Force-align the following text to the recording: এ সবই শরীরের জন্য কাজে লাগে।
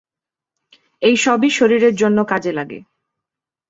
এ 1.01 1.11
সবই 1.15 1.49
শরীরের 1.49 1.93
জন্য 1.95 2.17
কাজে 2.23 2.51
লাগে। 2.51 2.79